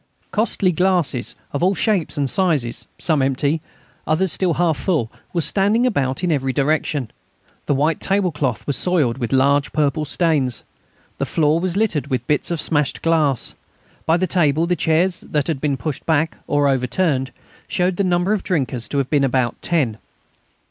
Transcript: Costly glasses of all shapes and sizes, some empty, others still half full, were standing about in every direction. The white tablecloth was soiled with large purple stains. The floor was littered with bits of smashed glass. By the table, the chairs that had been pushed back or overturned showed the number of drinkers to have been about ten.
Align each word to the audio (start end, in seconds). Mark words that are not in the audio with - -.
Costly 0.31 0.71
glasses 0.71 1.35
of 1.53 1.61
all 1.61 1.75
shapes 1.75 2.17
and 2.17 2.27
sizes, 2.27 2.87
some 2.97 3.21
empty, 3.21 3.61
others 4.07 4.31
still 4.31 4.55
half 4.55 4.75
full, 4.75 5.11
were 5.31 5.41
standing 5.41 5.85
about 5.85 6.23
in 6.23 6.31
every 6.31 6.51
direction. 6.51 7.11
The 7.67 7.75
white 7.75 7.99
tablecloth 7.99 8.65
was 8.65 8.75
soiled 8.75 9.19
with 9.19 9.31
large 9.31 9.71
purple 9.73 10.05
stains. 10.05 10.63
The 11.19 11.27
floor 11.27 11.59
was 11.59 11.77
littered 11.77 12.07
with 12.07 12.25
bits 12.25 12.49
of 12.49 12.59
smashed 12.59 13.03
glass. 13.03 13.53
By 14.07 14.17
the 14.17 14.25
table, 14.25 14.65
the 14.65 14.75
chairs 14.75 15.21
that 15.21 15.45
had 15.45 15.61
been 15.61 15.77
pushed 15.77 16.07
back 16.07 16.35
or 16.47 16.67
overturned 16.67 17.31
showed 17.67 17.97
the 17.97 18.03
number 18.03 18.33
of 18.33 18.41
drinkers 18.41 18.87
to 18.87 18.97
have 18.97 19.11
been 19.11 19.23
about 19.23 19.55
ten. 19.61 19.99